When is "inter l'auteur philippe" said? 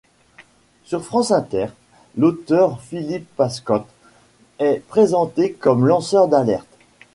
1.31-3.27